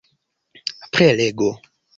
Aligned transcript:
prelego 0.91 1.49